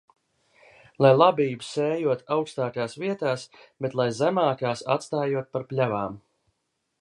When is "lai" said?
1.05-1.09, 4.01-4.09